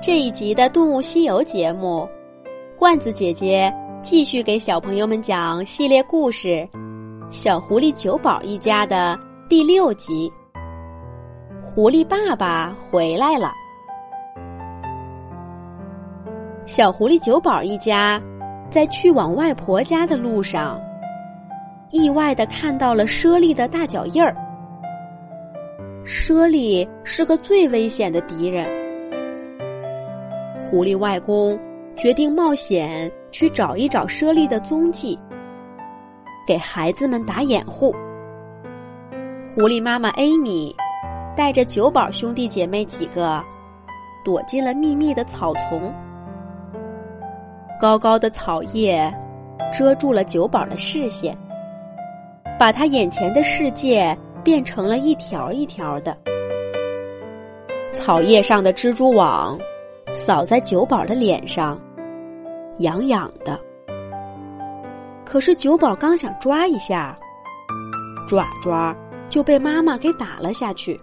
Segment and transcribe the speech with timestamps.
[0.00, 2.08] 这一集的《动物西游》节目，
[2.78, 6.48] 罐子姐姐继续给小朋友们讲系列故事
[7.32, 10.32] 《小狐狸九宝一家》的第六集。
[11.64, 13.50] 狐狸爸爸回来了。
[16.64, 18.22] 小狐狸九宝一家
[18.70, 20.80] 在去往外婆家的路上，
[21.90, 24.32] 意外的看到了猞猁的大脚印儿。
[26.04, 28.87] 猞猁是个最危险的敌人。
[30.70, 31.58] 狐狸外公
[31.96, 35.18] 决定冒险去找一找猞猁的踪迹，
[36.46, 37.90] 给孩子们打掩护。
[39.54, 40.76] 狐狸妈妈艾米
[41.34, 43.42] 带着九宝兄弟姐妹几个
[44.22, 45.90] 躲进了密密的草丛，
[47.80, 49.10] 高高的草叶
[49.72, 51.34] 遮住了九宝的视线，
[52.58, 54.14] 把他眼前的世界
[54.44, 56.14] 变成了一条一条的。
[57.94, 59.58] 草叶上的蜘蛛网。
[60.12, 61.78] 扫在九宝的脸上，
[62.78, 63.58] 痒痒的。
[65.24, 67.16] 可是九宝刚想抓一下，
[68.26, 68.96] 爪爪
[69.28, 70.98] 就被妈妈给打了下去。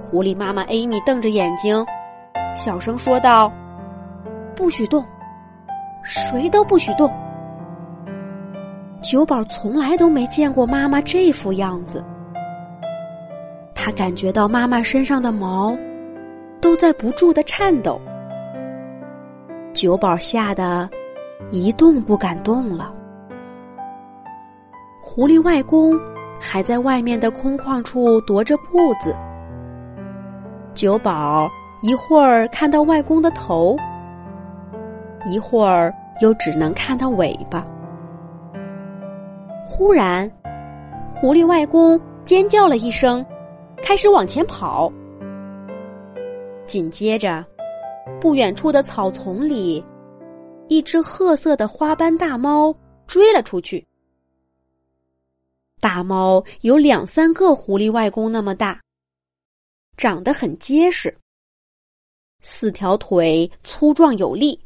[0.00, 1.84] 狐狸妈妈艾米瞪着眼睛，
[2.54, 3.52] 小声说道
[4.56, 5.04] ：“不许动，
[6.02, 7.10] 谁都不许动。”
[9.02, 12.04] 九宝从来都没见过妈妈这副样子，
[13.74, 15.76] 他感觉到妈妈身上的毛。
[16.62, 18.00] 都在不住的颤抖，
[19.74, 20.88] 九宝吓得
[21.50, 22.94] 一动不敢动了。
[25.02, 25.98] 狐狸外公
[26.40, 29.14] 还在外面的空旷处踱着步子。
[30.72, 31.50] 九宝
[31.82, 33.76] 一会儿看到外公的头，
[35.26, 37.66] 一会儿又只能看到尾巴。
[39.66, 40.30] 忽然，
[41.12, 43.26] 狐狸外公尖叫了一声，
[43.82, 44.90] 开始往前跑。
[46.66, 47.44] 紧接着，
[48.20, 49.84] 不远处的草丛里，
[50.68, 52.74] 一只褐色的花斑大猫
[53.06, 53.86] 追了出去。
[55.80, 58.80] 大猫有两三个狐狸外公那么大，
[59.96, 61.14] 长得很结实，
[62.40, 64.58] 四条腿粗壮有力。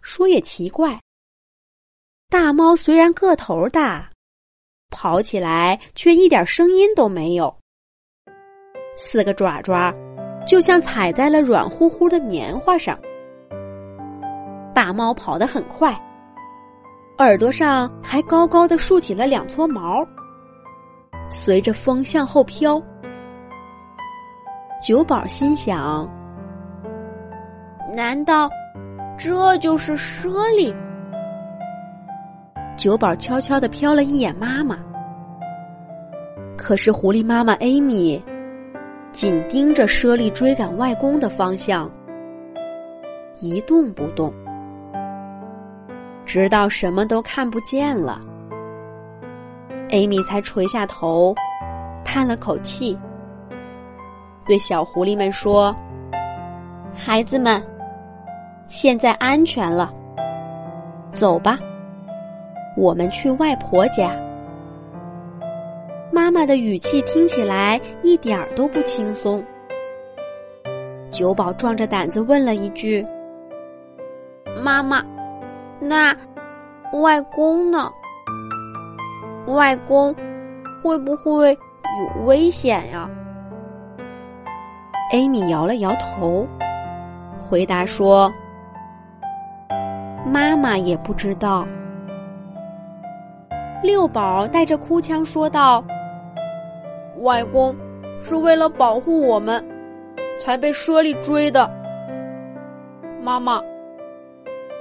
[0.00, 0.98] 说也奇怪，
[2.28, 4.10] 大猫虽然个头大，
[4.88, 7.54] 跑起来却一点声音都没有。
[8.96, 9.94] 四个爪爪。
[10.46, 12.96] 就像踩在了软乎乎的棉花上。
[14.72, 15.98] 大猫跑得很快，
[17.18, 20.06] 耳朵上还高高的竖起了两撮毛，
[21.28, 22.80] 随着风向后飘。
[24.86, 26.08] 九宝心想：
[27.94, 28.48] 难道
[29.18, 30.74] 这就是猞猁？
[32.76, 34.78] 九宝悄悄的瞟了一眼妈妈，
[36.56, 38.22] 可是狐狸妈妈艾米。
[39.16, 41.90] 紧盯着猞猁追赶外公的方向，
[43.40, 44.30] 一动不动，
[46.26, 48.20] 直到什么都看不见了，
[49.90, 51.34] 艾米才垂下头，
[52.04, 52.94] 叹了口气，
[54.44, 55.74] 对小狐狸们说
[56.94, 57.66] ：“孩子们，
[58.68, 59.90] 现在安全了，
[61.14, 61.58] 走吧，
[62.76, 64.14] 我们去外婆家。”
[66.26, 69.40] 妈妈的语气听起来一点儿都不轻松。
[71.08, 73.06] 九宝壮着胆子问了一句
[74.60, 75.04] ：“妈妈，
[75.78, 76.12] 那
[76.94, 77.88] 外公呢？
[79.46, 80.12] 外公
[80.82, 83.08] 会不会有危险呀？”
[85.14, 86.44] 艾米摇了摇头，
[87.38, 88.28] 回答说
[90.26, 91.64] ：“妈妈也不知道。”
[93.80, 95.84] 六宝带着哭腔说道。
[97.20, 97.74] 外公
[98.20, 99.64] 是为了保护我们，
[100.40, 101.70] 才被猞猁追的。
[103.22, 103.60] 妈妈、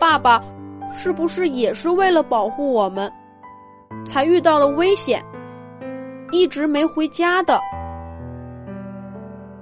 [0.00, 0.42] 爸爸
[0.92, 3.10] 是不是也是为了保护我们，
[4.04, 5.22] 才遇到了危险，
[6.32, 7.60] 一直没回家的？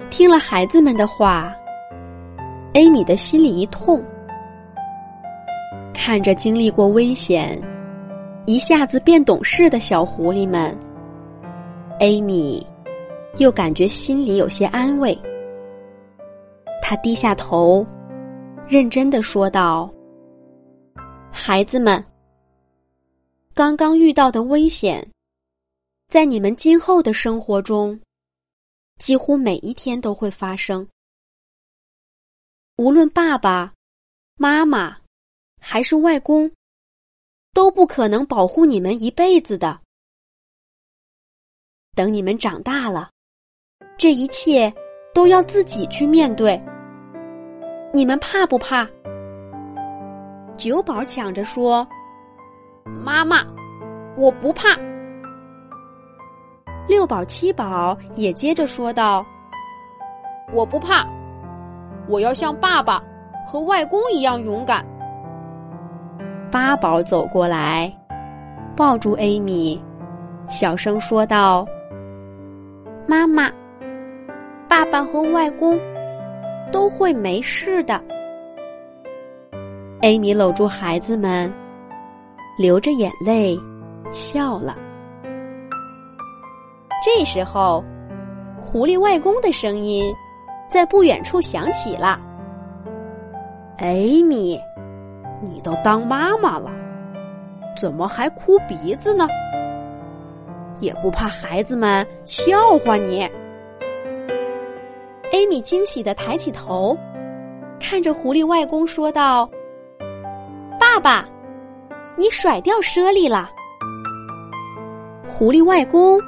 [0.09, 1.55] 听了孩子们的话，
[2.75, 4.03] 艾米的心里一痛，
[5.93, 7.61] 看着经历过危险，
[8.47, 10.77] 一下子变懂事的小狐狸们。
[12.01, 12.67] 艾米
[13.37, 15.15] 又感觉心里有些安慰，
[16.81, 17.87] 他低下头，
[18.67, 19.93] 认真的说道
[21.31, 22.03] ：“孩子们，
[23.53, 25.07] 刚刚遇到的危险，
[26.09, 28.01] 在你们今后的生活中，
[28.99, 30.89] 几乎每一天都会发生。
[32.79, 33.75] 无论爸爸
[34.39, 34.97] 妈妈
[35.61, 36.51] 还是外公，
[37.53, 39.79] 都不可能保护你们一辈子的。”
[41.95, 43.11] 等你们长大了，
[43.99, 44.73] 这一切
[45.13, 46.61] 都要自己去面对。
[47.93, 48.89] 你们怕不怕？
[50.57, 51.87] 九宝抢着说
[53.05, 53.39] ：“妈妈，
[54.17, 54.69] 我不怕。”
[56.87, 59.27] 六宝、七宝也接着说道
[60.55, 61.05] ：“我不怕，
[62.09, 63.03] 我要像爸爸
[63.47, 64.87] 和外公一样勇敢。”
[66.53, 67.93] 八宝走过来，
[68.77, 69.83] 抱住艾米，
[70.49, 71.67] 小声说道
[73.07, 73.51] ：“妈妈，
[74.69, 75.79] 爸爸和外公。”
[76.73, 78.01] 都会没事的。
[80.01, 81.53] 艾米搂住孩子们，
[82.57, 83.59] 流着眼泪
[84.13, 84.79] 笑了。
[87.05, 87.83] 这时候，
[88.63, 90.15] 狐狸外公的声音
[90.69, 92.21] 在不远处响起了
[93.79, 93.97] ：“艾
[94.29, 94.57] 米，
[95.43, 96.71] 你都当妈妈了，
[97.81, 99.27] 怎么还哭鼻子呢？
[100.81, 103.23] 也不怕孩子们笑话你？”
[105.33, 106.97] 艾米惊喜的抬起头，
[107.79, 109.49] 看着狐狸外公说道
[110.79, 111.29] ：“爸爸，
[112.17, 113.51] 你甩掉猞猁了。”
[115.29, 116.19] 狐狸外公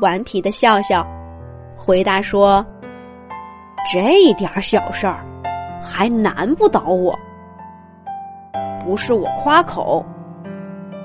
[0.00, 1.06] 顽皮的笑笑，
[1.76, 2.64] 回答说
[3.90, 5.24] ：“这点小事儿，
[5.82, 7.18] 还难不倒我。
[8.84, 10.04] 不是我夸口，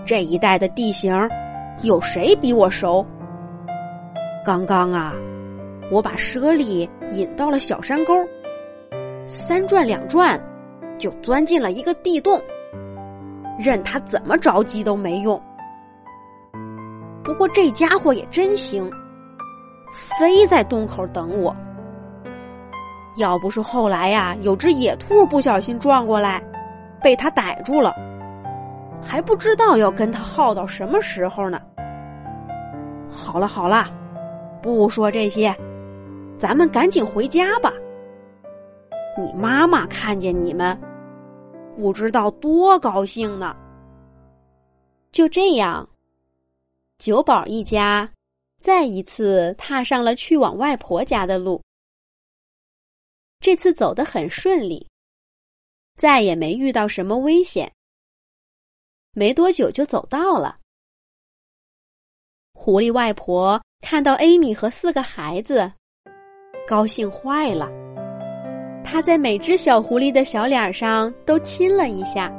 [0.06, 1.18] 这一带的地形，
[1.84, 3.06] 有谁比我熟？
[4.46, 5.14] 刚刚啊。”
[5.92, 8.14] 我把猞猁引到了小山沟，
[9.28, 10.44] 三转两转，
[10.98, 12.42] 就钻进了一个地洞。
[13.60, 15.40] 任他怎么着急都没用。
[17.24, 18.90] 不过这家伙也真行，
[20.20, 21.56] 非在洞口等我。
[23.18, 26.42] 要不是后来呀，有只野兔不小心撞过来，
[27.00, 27.94] 被他逮住了，
[29.06, 31.62] 还不知道要跟他耗到什么时候呢。
[33.10, 33.86] 好了好了，
[34.62, 35.56] 不说这些。
[36.38, 37.72] 咱们赶紧回家吧。
[39.18, 40.78] 你妈妈看见你们，
[41.78, 43.56] 不知道多高兴呢。
[45.14, 45.88] 就这样，
[46.98, 48.12] 九宝一家
[48.60, 51.62] 再一次踏上了去往外婆家的路。
[53.40, 54.86] 这次走得很顺利，
[55.96, 57.72] 再也没遇到什么危险。
[59.16, 60.58] 没多久就走到了。
[62.54, 65.72] 狐狸外婆看到艾米和四个孩子。
[66.68, 67.72] 高兴坏了，
[68.84, 72.30] 他在每只小狐狸的小脸上都亲了一下，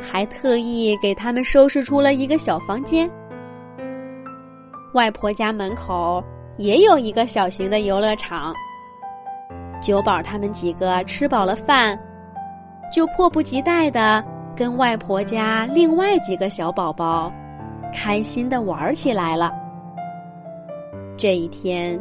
[0.00, 3.10] 还特意给他们收拾出了一个小房间。
[4.94, 6.24] 外婆家门口
[6.56, 8.54] 也有一个小型的游乐场。
[9.82, 11.98] 九宝他们几个吃饱了饭，
[12.94, 14.24] 就迫不及待的
[14.56, 17.32] 跟外婆家另外几个小宝宝
[17.92, 19.52] 开心的玩起来了。
[21.16, 22.00] 这一天。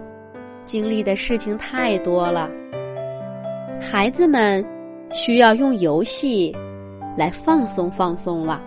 [0.63, 2.49] 经历的事情太多了，
[3.81, 4.63] 孩子们
[5.09, 6.55] 需要用游戏
[7.17, 8.61] 来放松放松了。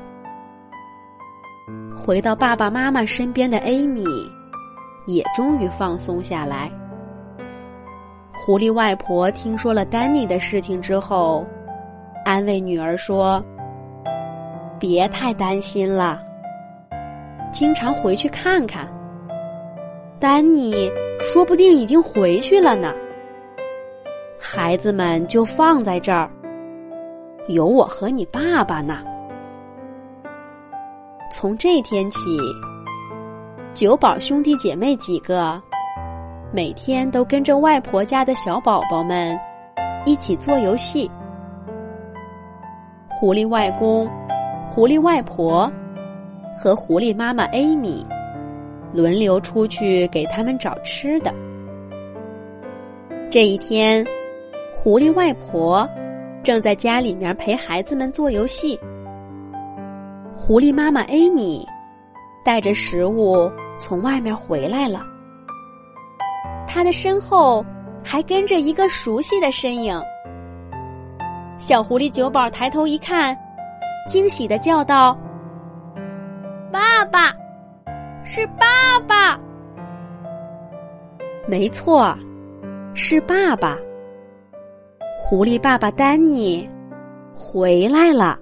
[1.96, 4.04] 回到爸爸妈妈身边的艾米
[5.06, 6.70] 也终于放松下来。
[8.34, 11.46] 狐狸外婆听说了丹尼的事情之后，
[12.24, 13.42] 安慰女儿说
[14.86, 16.20] ：“别太担心了，
[17.50, 18.86] 经常回去看看。”
[20.20, 22.92] 丹尼说不定已经回去了呢。
[24.38, 26.30] 孩子们就放在这儿，
[27.48, 29.02] 有我和你爸爸呢。
[31.32, 32.18] 从这天起，
[33.72, 35.58] 九宝兄弟姐妹几个
[36.52, 39.34] 每天都跟着外婆家的小宝宝们
[40.04, 41.10] 一起做游戏。
[43.08, 44.06] 狐狸外公、
[44.74, 45.72] 狐狸外婆
[46.58, 48.04] 和狐狸妈妈艾米。
[48.92, 51.34] 轮流出去给他们找吃的。
[53.28, 54.06] 这一天，
[54.72, 55.88] 狐狸外婆
[56.44, 58.78] 正在家里面陪孩子们做游戏。
[60.36, 61.66] 狐狸妈妈艾米
[62.44, 63.50] 带着食物
[63.80, 65.00] 从外面回来了，
[66.68, 67.64] 她的身后
[68.04, 70.00] 还跟着一个熟悉的身影。
[71.58, 73.36] 小狐狸九宝抬头一看，
[74.06, 75.18] 惊喜的叫道
[76.70, 77.32] ：“爸爸！”
[78.26, 79.38] 是爸爸，
[81.46, 82.16] 没错，
[82.94, 83.76] 是爸爸。
[85.18, 86.68] 狐狸爸爸丹尼
[87.34, 88.38] 回来了。